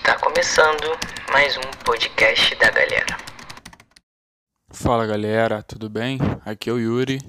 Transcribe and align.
Está 0.00 0.18
começando 0.18 0.98
mais 1.30 1.58
um 1.58 1.84
podcast 1.84 2.54
da 2.56 2.70
galera. 2.70 3.18
Fala 4.70 5.06
galera, 5.06 5.62
tudo 5.62 5.90
bem? 5.90 6.18
Aqui 6.42 6.70
é 6.70 6.72
o 6.72 6.78
Yuri 6.78 7.20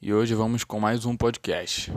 e 0.00 0.14
hoje 0.14 0.32
vamos 0.32 0.62
com 0.62 0.78
mais 0.78 1.04
um 1.04 1.16
podcast. 1.16 1.92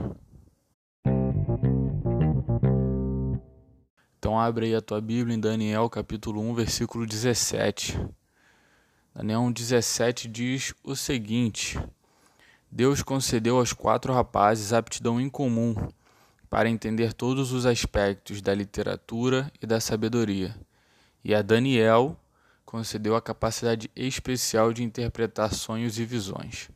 Então 4.18 4.40
abre 4.40 4.66
aí 4.66 4.74
a 4.74 4.82
tua 4.82 5.00
Bíblia 5.00 5.36
em 5.36 5.40
Daniel 5.40 5.88
capítulo 5.88 6.40
1, 6.50 6.54
versículo 6.56 7.06
17. 7.06 7.96
Daniel 9.14 9.42
1,17 9.42 10.26
diz 10.26 10.74
o 10.82 10.96
seguinte: 10.96 11.78
Deus 12.68 13.04
concedeu 13.04 13.56
aos 13.56 13.72
quatro 13.72 14.12
rapazes 14.12 14.72
aptidão 14.72 15.20
incomum 15.20 15.76
para 16.52 16.68
entender 16.68 17.14
todos 17.14 17.50
os 17.50 17.64
aspectos 17.64 18.42
da 18.42 18.54
literatura 18.54 19.50
e 19.62 19.66
da 19.66 19.80
sabedoria, 19.80 20.54
e 21.24 21.34
a 21.34 21.40
Daniel 21.40 22.14
concedeu 22.62 23.16
a 23.16 23.22
capacidade 23.22 23.90
especial 23.96 24.70
de 24.70 24.82
interpretar 24.82 25.54
sonhos 25.54 25.98
e 25.98 26.04
visões. 26.04 26.68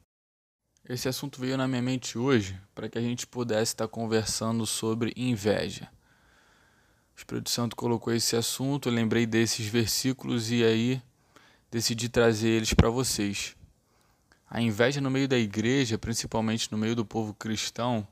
Esse 0.89 1.11
assunto 1.11 1.39
veio 1.39 1.59
na 1.59 1.69
minha 1.69 1.83
mente 1.83 2.17
hoje 2.17 2.59
para 2.75 2.89
que 2.89 2.97
a 2.97 3.03
gente 3.03 3.27
pudesse 3.27 3.75
estar 3.75 3.87
conversando 3.87 4.65
sobre 4.65 5.13
inveja. 5.15 5.91
O 7.15 7.19
Espírito 7.19 7.51
Santo 7.51 7.77
colocou 7.77 8.15
esse 8.15 8.35
assunto, 8.35 8.89
eu 8.89 8.95
lembrei 8.95 9.27
desses 9.27 9.67
versículos 9.67 10.51
e 10.51 10.65
aí 10.65 11.03
decidi 11.71 12.09
trazer 12.09 12.49
eles 12.49 12.73
para 12.73 12.89
vocês. 12.89 13.55
A 14.49 14.59
inveja 14.59 15.03
no 15.03 15.11
meio 15.11 15.29
da 15.29 15.37
igreja, 15.37 15.99
principalmente 15.99 16.73
no 16.73 16.79
meio 16.79 16.97
do 16.97 17.05
povo 17.05 17.35
cristão, 17.35 18.09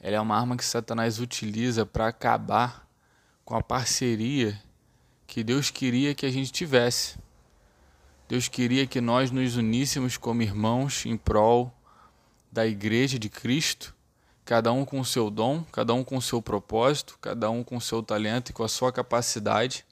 ela 0.00 0.16
é 0.16 0.20
uma 0.20 0.36
arma 0.36 0.56
que 0.56 0.64
Satanás 0.64 1.18
utiliza 1.18 1.86
para 1.86 2.08
acabar 2.08 2.86
com 3.44 3.56
a 3.56 3.62
parceria 3.62 4.60
que 5.26 5.42
Deus 5.42 5.70
queria 5.70 6.14
que 6.14 6.26
a 6.26 6.30
gente 6.30 6.52
tivesse. 6.52 7.18
Deus 8.28 8.48
queria 8.48 8.86
que 8.86 9.00
nós 9.00 9.30
nos 9.30 9.56
uníssemos 9.56 10.16
como 10.16 10.42
irmãos 10.42 11.04
em 11.06 11.16
prol 11.16 11.72
da 12.50 12.66
igreja 12.66 13.18
de 13.18 13.28
Cristo, 13.28 13.94
cada 14.44 14.72
um 14.72 14.84
com 14.84 15.00
o 15.00 15.04
seu 15.04 15.30
dom, 15.30 15.64
cada 15.72 15.92
um 15.92 16.04
com 16.04 16.16
o 16.16 16.22
seu 16.22 16.40
propósito, 16.40 17.18
cada 17.20 17.50
um 17.50 17.64
com 17.64 17.76
o 17.76 17.80
seu 17.80 18.02
talento 18.02 18.50
e 18.50 18.52
com 18.52 18.62
a 18.62 18.68
sua 18.68 18.92
capacidade. 18.92 19.84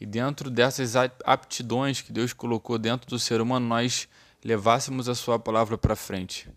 E 0.00 0.06
dentro 0.06 0.50
dessas 0.50 0.94
aptidões 1.24 2.00
que 2.00 2.12
Deus 2.12 2.32
colocou 2.32 2.78
dentro 2.78 3.08
do 3.08 3.18
ser 3.18 3.40
humano, 3.40 3.66
nós 3.66 4.08
levássemos 4.44 5.08
a 5.08 5.14
sua 5.14 5.38
palavra 5.38 5.76
para 5.76 5.96
frente. 5.96 6.48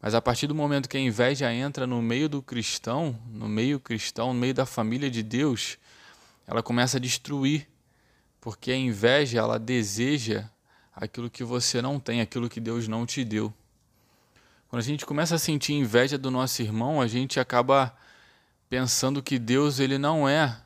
Mas 0.00 0.14
a 0.14 0.22
partir 0.22 0.46
do 0.46 0.54
momento 0.54 0.88
que 0.88 0.96
a 0.96 1.00
inveja 1.00 1.52
entra 1.52 1.86
no 1.86 2.00
meio 2.00 2.28
do 2.28 2.40
cristão, 2.40 3.18
no 3.30 3.46
meio 3.46 3.78
cristão, 3.78 4.32
no 4.32 4.40
meio 4.40 4.54
da 4.54 4.64
família 4.64 5.10
de 5.10 5.22
Deus, 5.22 5.76
ela 6.46 6.62
começa 6.62 6.96
a 6.96 7.00
destruir, 7.00 7.68
porque 8.40 8.72
a 8.72 8.76
inveja 8.76 9.40
ela 9.40 9.58
deseja 9.58 10.48
aquilo 10.96 11.28
que 11.28 11.44
você 11.44 11.82
não 11.82 12.00
tem, 12.00 12.22
aquilo 12.22 12.48
que 12.48 12.60
Deus 12.60 12.88
não 12.88 13.04
te 13.04 13.22
deu. 13.24 13.52
Quando 14.68 14.80
a 14.80 14.84
gente 14.84 15.04
começa 15.04 15.34
a 15.34 15.38
sentir 15.38 15.74
inveja 15.74 16.16
do 16.16 16.30
nosso 16.30 16.62
irmão, 16.62 17.00
a 17.00 17.06
gente 17.06 17.38
acaba 17.38 17.94
pensando 18.70 19.22
que 19.22 19.38
Deus 19.38 19.80
ele 19.80 19.98
não 19.98 20.26
é, 20.26 20.56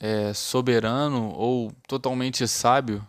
é 0.00 0.32
soberano 0.32 1.30
ou 1.34 1.70
totalmente 1.86 2.48
sábio 2.48 3.06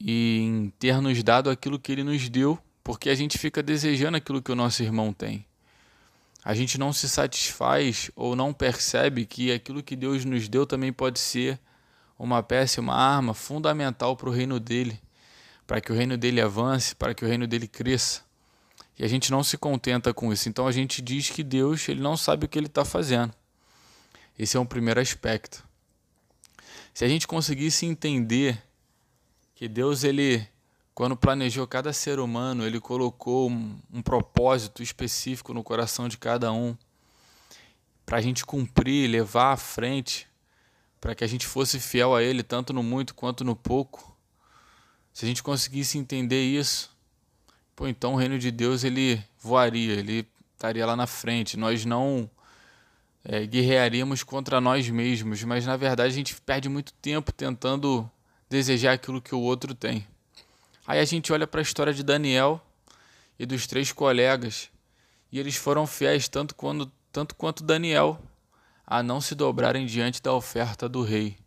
e 0.00 0.40
em 0.40 0.72
ter 0.78 1.00
nos 1.00 1.22
dado 1.22 1.48
aquilo 1.48 1.78
que 1.78 1.92
ele 1.92 2.02
nos 2.02 2.28
deu 2.28 2.58
porque 2.84 3.08
a 3.08 3.14
gente 3.14 3.38
fica 3.38 3.62
desejando 3.62 4.18
aquilo 4.18 4.42
que 4.42 4.52
o 4.52 4.54
nosso 4.54 4.82
irmão 4.82 5.12
tem. 5.12 5.46
A 6.44 6.54
gente 6.54 6.76
não 6.76 6.92
se 6.92 7.08
satisfaz 7.08 8.10
ou 8.14 8.36
não 8.36 8.52
percebe 8.52 9.24
que 9.24 9.50
aquilo 9.50 9.82
que 9.82 9.96
Deus 9.96 10.26
nos 10.26 10.46
deu 10.46 10.66
também 10.66 10.92
pode 10.92 11.18
ser 11.18 11.58
uma 12.18 12.42
peça, 12.42 12.82
uma 12.82 12.94
arma 12.94 13.32
fundamental 13.32 14.14
para 14.14 14.28
o 14.28 14.32
reino 14.32 14.60
dele, 14.60 15.00
para 15.66 15.80
que 15.80 15.90
o 15.90 15.94
reino 15.94 16.18
dele 16.18 16.42
avance, 16.42 16.94
para 16.94 17.14
que 17.14 17.24
o 17.24 17.28
reino 17.28 17.46
dele 17.46 17.66
cresça. 17.66 18.22
E 18.98 19.04
a 19.04 19.08
gente 19.08 19.30
não 19.30 19.42
se 19.42 19.56
contenta 19.56 20.12
com 20.12 20.30
isso. 20.30 20.50
Então 20.50 20.66
a 20.66 20.72
gente 20.72 21.00
diz 21.00 21.30
que 21.30 21.42
Deus 21.42 21.88
ele 21.88 22.02
não 22.02 22.18
sabe 22.18 22.44
o 22.44 22.48
que 22.48 22.58
ele 22.58 22.66
está 22.66 22.84
fazendo. 22.84 23.32
Esse 24.38 24.58
é 24.58 24.60
um 24.60 24.66
primeiro 24.66 25.00
aspecto. 25.00 25.66
Se 26.92 27.04
a 27.04 27.08
gente 27.08 27.26
conseguisse 27.26 27.86
entender 27.86 28.62
que 29.54 29.66
Deus 29.66 30.04
ele 30.04 30.46
quando 30.94 31.16
planejou 31.16 31.66
cada 31.66 31.92
ser 31.92 32.20
humano, 32.20 32.64
ele 32.64 32.78
colocou 32.78 33.50
um, 33.50 33.76
um 33.92 34.00
propósito 34.00 34.82
específico 34.82 35.52
no 35.52 35.64
coração 35.64 36.08
de 36.08 36.16
cada 36.16 36.52
um 36.52 36.76
para 38.06 38.18
a 38.18 38.20
gente 38.20 38.44
cumprir, 38.44 39.10
levar 39.10 39.52
à 39.52 39.56
frente, 39.56 40.28
para 41.00 41.14
que 41.14 41.24
a 41.24 41.26
gente 41.26 41.46
fosse 41.46 41.80
fiel 41.80 42.14
a 42.14 42.22
Ele, 42.22 42.42
tanto 42.42 42.72
no 42.72 42.82
muito 42.82 43.14
quanto 43.14 43.44
no 43.44 43.56
pouco. 43.56 44.16
Se 45.12 45.24
a 45.24 45.28
gente 45.28 45.42
conseguisse 45.42 45.98
entender 45.98 46.42
isso, 46.42 46.94
pô, 47.74 47.88
então 47.88 48.14
o 48.14 48.16
reino 48.16 48.38
de 48.38 48.50
Deus 48.50 48.84
ele 48.84 49.22
voaria, 49.38 49.94
ele 49.94 50.26
estaria 50.54 50.86
lá 50.86 50.94
na 50.94 51.06
frente. 51.06 51.56
Nós 51.56 51.84
não 51.84 52.30
é, 53.24 53.46
guerrearíamos 53.46 54.22
contra 54.22 54.60
nós 54.60 54.88
mesmos, 54.88 55.42
mas 55.44 55.66
na 55.66 55.76
verdade 55.76 56.12
a 56.12 56.16
gente 56.16 56.40
perde 56.40 56.68
muito 56.68 56.92
tempo 56.94 57.32
tentando 57.32 58.08
desejar 58.48 58.92
aquilo 58.92 59.20
que 59.20 59.34
o 59.34 59.40
outro 59.40 59.74
tem. 59.74 60.06
Aí 60.86 61.00
a 61.00 61.04
gente 61.04 61.32
olha 61.32 61.46
para 61.46 61.60
a 61.60 61.62
história 61.62 61.94
de 61.94 62.02
Daniel 62.02 62.60
e 63.38 63.46
dos 63.46 63.66
três 63.66 63.90
colegas, 63.90 64.70
e 65.32 65.40
eles 65.40 65.56
foram 65.56 65.86
fiéis 65.86 66.28
tanto, 66.28 66.54
quando, 66.54 66.92
tanto 67.10 67.34
quanto 67.34 67.64
Daniel 67.64 68.20
a 68.86 69.02
não 69.02 69.20
se 69.20 69.34
dobrarem 69.34 69.86
diante 69.86 70.22
da 70.22 70.32
oferta 70.32 70.86
do 70.86 71.02
rei. 71.02 71.38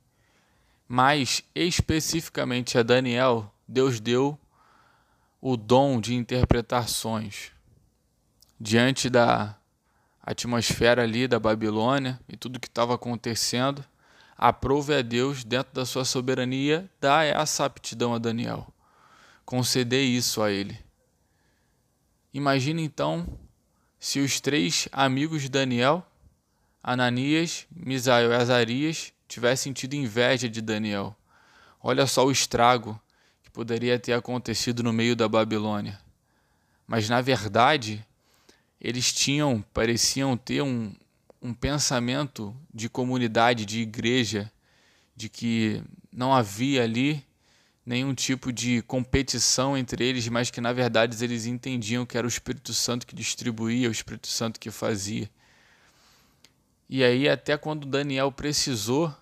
Mas, 0.88 1.44
especificamente 1.54 2.80
a 2.80 2.84
Daniel, 2.84 3.54
Deus 3.68 4.00
deu 4.00 4.40
o 5.40 5.56
dom 5.56 6.02
de 6.02 6.16
interpretar 6.16 6.90
sonhos. 6.90 7.52
Diante 8.60 9.08
da 9.08 9.56
atmosfera 10.24 11.04
ali 11.04 11.28
da 11.28 11.40
Babilônia 11.40 12.20
e 12.28 12.36
tudo 12.36 12.60
que 12.60 12.68
estava 12.68 12.96
acontecendo, 12.96 13.86
aprove 14.36 14.96
a 14.96 15.04
Deus, 15.04 15.44
dentro 15.44 15.74
da 15.74 15.86
sua 15.86 16.04
soberania, 16.04 16.90
dar 17.00 17.24
essa 17.24 17.66
aptidão 17.66 18.16
a 18.16 18.18
Daniel 18.18 18.74
conceder 19.48 20.04
isso 20.04 20.42
a 20.42 20.52
ele. 20.52 20.78
Imagina 22.34 22.82
então 22.82 23.26
se 23.98 24.20
os 24.20 24.42
três 24.42 24.90
amigos 24.92 25.42
de 25.42 25.48
Daniel, 25.48 26.06
Ananias, 26.84 27.66
Misael 27.72 28.32
e 28.32 28.36
Azarias, 28.36 29.14
tivessem 29.26 29.72
tido 29.72 29.94
inveja 29.94 30.50
de 30.50 30.62
Daniel. 30.62 31.16
Olha 31.82 32.06
só 32.06 32.26
o 32.26 32.32
estrago 32.32 33.00
que 33.42 33.50
poderia 33.50 33.98
ter 33.98 34.12
acontecido 34.12 34.84
no 34.84 34.92
meio 34.92 35.16
da 35.16 35.30
Babilônia. 35.30 35.98
Mas 36.86 37.08
na 37.08 37.22
verdade, 37.22 38.06
eles 38.82 39.14
tinham, 39.14 39.64
pareciam 39.74 40.36
ter 40.36 40.62
um, 40.62 40.94
um 41.42 41.54
pensamento 41.54 42.54
de 42.74 42.90
comunidade, 42.90 43.66
de 43.66 43.80
igreja, 43.80 44.52
de 45.16 45.30
que 45.30 45.82
não 46.12 46.34
havia 46.34 46.84
ali 46.84 47.26
nenhum 47.88 48.14
tipo 48.14 48.52
de 48.52 48.82
competição 48.82 49.78
entre 49.78 50.04
eles, 50.04 50.28
mas 50.28 50.52
que 50.52 50.60
na 50.60 50.74
verdade 50.74 51.24
eles 51.24 51.46
entendiam 51.46 52.06
que 52.06 52.18
era 52.18 52.28
o 52.28 52.30
Espírito 52.30 52.74
Santo 52.74 53.08
que 53.08 53.16
distribuía, 53.16 53.88
o 53.88 53.92
Espírito 53.92 54.28
Santo 54.28 54.60
que 54.60 54.70
fazia. 54.70 55.30
E 56.90 57.02
aí, 57.02 57.30
até 57.30 57.58
quando 57.58 57.88
Daniel 57.88 58.30
precisou 58.30 59.16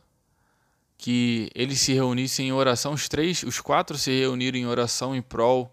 que 0.97 1.51
eles 1.53 1.79
se 1.79 1.93
reunissem 1.93 2.47
em 2.47 2.53
oração, 2.53 2.93
os 2.93 3.07
três, 3.07 3.43
os 3.43 3.61
quatro 3.61 3.99
se 3.99 4.09
reuniram 4.11 4.57
em 4.57 4.65
oração 4.65 5.15
em 5.15 5.21
prol 5.21 5.71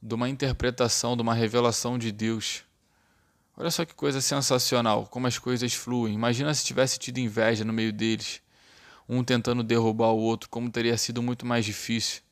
de 0.00 0.14
uma 0.14 0.28
interpretação, 0.28 1.16
de 1.16 1.22
uma 1.22 1.34
revelação 1.34 1.98
de 1.98 2.10
Deus. 2.10 2.64
Olha 3.58 3.70
só 3.70 3.84
que 3.84 3.94
coisa 3.94 4.22
sensacional, 4.22 5.06
como 5.06 5.26
as 5.26 5.38
coisas 5.38 5.74
fluem. 5.74 6.14
Imagina 6.14 6.54
se 6.54 6.64
tivesse 6.64 6.98
tido 6.98 7.18
inveja 7.18 7.62
no 7.62 7.74
meio 7.74 7.92
deles 7.92 8.40
um 9.08 9.22
tentando 9.22 9.62
derrubar 9.62 10.08
o 10.08 10.18
outro, 10.18 10.48
como 10.48 10.70
teria 10.70 10.96
sido 10.96 11.22
muito 11.22 11.46
mais 11.46 11.64
difícil. 11.64 12.22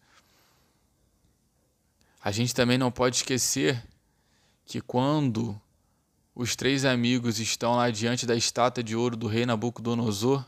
A 2.22 2.30
gente 2.30 2.54
também 2.54 2.78
não 2.78 2.90
pode 2.90 3.16
esquecer 3.16 3.82
que 4.64 4.80
quando 4.80 5.60
os 6.34 6.56
três 6.56 6.84
amigos 6.84 7.38
estão 7.38 7.76
lá 7.76 7.90
diante 7.90 8.26
da 8.26 8.34
estátua 8.34 8.82
de 8.82 8.96
ouro 8.96 9.16
do 9.16 9.26
rei 9.26 9.46
Nabucodonosor, 9.46 10.44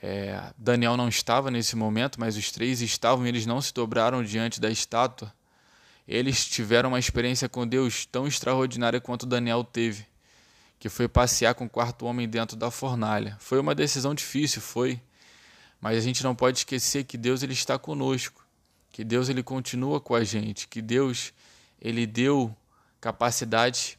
é, 0.00 0.52
Daniel 0.56 0.96
não 0.96 1.08
estava 1.08 1.50
nesse 1.50 1.74
momento, 1.74 2.20
mas 2.20 2.36
os 2.36 2.52
três 2.52 2.80
estavam 2.80 3.26
e 3.26 3.28
eles 3.28 3.46
não 3.46 3.60
se 3.60 3.72
dobraram 3.72 4.22
diante 4.22 4.60
da 4.60 4.70
estátua. 4.70 5.32
Eles 6.06 6.44
tiveram 6.44 6.90
uma 6.90 6.98
experiência 6.98 7.48
com 7.48 7.66
Deus 7.66 8.06
tão 8.06 8.26
extraordinária 8.26 9.00
quanto 9.00 9.26
Daniel 9.26 9.64
teve 9.64 10.06
que 10.78 10.88
foi 10.88 11.08
passear 11.08 11.54
com 11.54 11.64
o 11.64 11.70
quarto 11.70 12.06
homem 12.06 12.28
dentro 12.28 12.56
da 12.56 12.70
fornalha. 12.70 13.36
Foi 13.40 13.58
uma 13.58 13.74
decisão 13.74 14.14
difícil, 14.14 14.60
foi, 14.60 15.00
mas 15.80 15.98
a 15.98 16.00
gente 16.00 16.22
não 16.22 16.34
pode 16.34 16.58
esquecer 16.58 17.04
que 17.04 17.16
Deus 17.16 17.42
ele 17.42 17.52
está 17.52 17.78
conosco, 17.78 18.44
que 18.90 19.02
Deus 19.04 19.28
ele 19.28 19.42
continua 19.42 20.00
com 20.00 20.14
a 20.14 20.22
gente, 20.22 20.68
que 20.68 20.82
Deus 20.82 21.32
ele 21.80 22.06
deu 22.06 22.54
capacidade 23.00 23.98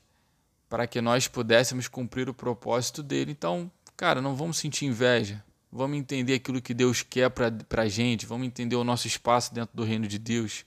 para 0.69 0.88
que 0.88 1.00
nós 1.00 1.27
pudéssemos 1.27 1.88
cumprir 1.88 2.27
o 2.27 2.33
propósito 2.33 3.04
dele. 3.04 3.31
Então, 3.31 3.71
cara, 3.95 4.21
não 4.21 4.36
vamos 4.36 4.57
sentir 4.57 4.86
inveja. 4.86 5.44
Vamos 5.71 5.98
entender 5.98 6.36
aquilo 6.36 6.62
que 6.62 6.74
Deus 6.74 7.01
quer 7.01 7.30
para 7.30 7.81
a 7.81 7.88
gente. 7.88 8.25
Vamos 8.25 8.48
entender 8.48 8.75
o 8.75 8.83
nosso 8.83 9.07
espaço 9.07 9.54
dentro 9.54 9.75
do 9.75 9.83
reino 9.83 10.07
de 10.07 10.18
Deus. 10.18 10.66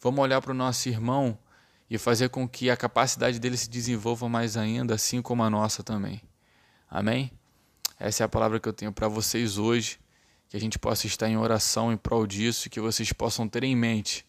Vamos 0.00 0.20
olhar 0.20 0.40
para 0.40 0.50
o 0.50 0.54
nosso 0.54 0.88
irmão 0.88 1.38
e 1.90 1.98
fazer 1.98 2.28
com 2.28 2.48
que 2.48 2.70
a 2.70 2.76
capacidade 2.76 3.38
dele 3.38 3.56
se 3.56 3.68
desenvolva 3.68 4.28
mais 4.28 4.56
ainda, 4.56 4.94
assim 4.94 5.20
como 5.20 5.42
a 5.42 5.50
nossa 5.50 5.82
também. 5.82 6.20
Amém? 6.90 7.30
Essa 7.98 8.22
é 8.22 8.26
a 8.26 8.28
palavra 8.28 8.58
que 8.58 8.68
eu 8.68 8.72
tenho 8.72 8.92
para 8.92 9.08
vocês 9.08 9.58
hoje. 9.58 9.98
Que 10.48 10.56
a 10.56 10.60
gente 10.60 10.78
possa 10.78 11.06
estar 11.06 11.28
em 11.28 11.36
oração 11.36 11.92
em 11.92 11.96
prol 11.96 12.26
disso, 12.26 12.70
que 12.70 12.80
vocês 12.80 13.12
possam 13.12 13.48
ter 13.48 13.64
em 13.64 13.74
mente 13.74 14.24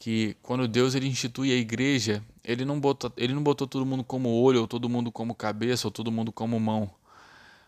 que 0.00 0.34
quando 0.40 0.66
Deus 0.66 0.94
ele 0.94 1.06
institui 1.06 1.52
a 1.52 1.56
igreja, 1.56 2.24
ele 2.42 2.64
não 2.64 2.80
botou, 2.80 3.12
ele 3.18 3.34
não 3.34 3.42
botou 3.42 3.66
todo 3.66 3.84
mundo 3.84 4.02
como 4.02 4.30
olho, 4.30 4.62
ou 4.62 4.66
todo 4.66 4.88
mundo 4.88 5.12
como 5.12 5.34
cabeça, 5.34 5.86
ou 5.86 5.90
todo 5.90 6.10
mundo 6.10 6.32
como 6.32 6.58
mão. 6.58 6.90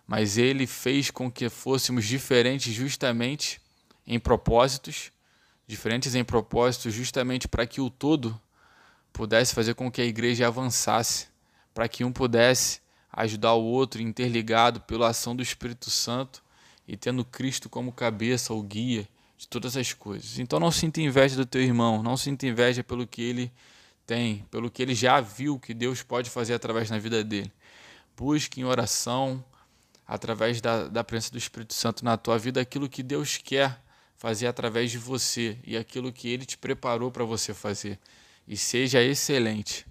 Mas 0.06 0.38
ele 0.38 0.66
fez 0.66 1.10
com 1.10 1.30
que 1.30 1.50
fôssemos 1.50 2.06
diferentes 2.06 2.72
justamente 2.72 3.60
em 4.06 4.18
propósitos, 4.18 5.12
diferentes 5.66 6.14
em 6.14 6.24
propósitos 6.24 6.94
justamente 6.94 7.46
para 7.46 7.66
que 7.66 7.82
o 7.82 7.90
todo 7.90 8.40
pudesse 9.12 9.54
fazer 9.54 9.74
com 9.74 9.90
que 9.90 10.00
a 10.00 10.04
igreja 10.04 10.46
avançasse, 10.46 11.28
para 11.74 11.88
que 11.88 12.04
um 12.04 12.12
pudesse 12.12 12.80
ajudar 13.12 13.54
o 13.54 13.64
outro 13.64 14.00
interligado 14.00 14.80
pela 14.80 15.08
ação 15.08 15.36
do 15.36 15.42
Espírito 15.42 15.90
Santo 15.90 16.42
e 16.88 16.96
tendo 16.96 17.24
Cristo 17.24 17.68
como 17.68 17.92
cabeça 17.92 18.52
ou 18.52 18.62
guia 18.62 19.06
de 19.36 19.46
todas 19.48 19.76
as 19.76 19.92
coisas. 19.92 20.38
Então 20.38 20.58
não 20.58 20.70
sinta 20.70 21.00
inveja 21.00 21.36
do 21.36 21.44
teu 21.44 21.62
irmão, 21.62 22.02
não 22.02 22.16
sinta 22.16 22.46
inveja 22.46 22.82
pelo 22.82 23.06
que 23.06 23.22
ele 23.22 23.52
tem, 24.06 24.46
pelo 24.50 24.70
que 24.70 24.82
ele 24.82 24.94
já 24.94 25.20
viu 25.20 25.58
que 25.58 25.74
Deus 25.74 26.02
pode 26.02 26.30
fazer 26.30 26.54
através 26.54 26.88
da 26.88 26.98
vida 26.98 27.22
dele. 27.22 27.52
Busque 28.16 28.60
em 28.60 28.64
oração, 28.64 29.44
através 30.06 30.60
da, 30.60 30.88
da 30.88 31.04
presença 31.04 31.32
do 31.32 31.38
Espírito 31.38 31.74
Santo 31.74 32.04
na 32.04 32.16
tua 32.16 32.38
vida, 32.38 32.60
aquilo 32.60 32.88
que 32.88 33.02
Deus 33.02 33.36
quer 33.36 33.80
fazer 34.16 34.46
através 34.46 34.90
de 34.90 34.98
você 34.98 35.58
e 35.64 35.76
aquilo 35.76 36.12
que 36.12 36.28
ele 36.28 36.44
te 36.44 36.56
preparou 36.56 37.10
para 37.10 37.24
você 37.24 37.52
fazer. 37.52 37.98
E 38.46 38.56
seja 38.56 39.02
excelente. 39.02 39.86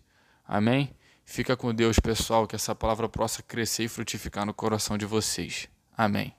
Amém? 0.45 0.93
Fica 1.23 1.55
com 1.55 1.73
Deus, 1.73 1.97
pessoal, 1.97 2.45
que 2.45 2.55
essa 2.55 2.75
palavra 2.75 3.07
possa 3.07 3.41
crescer 3.41 3.85
e 3.85 3.87
frutificar 3.87 4.45
no 4.45 4.53
coração 4.53 4.97
de 4.97 5.05
vocês. 5.05 5.69
Amém. 5.97 6.33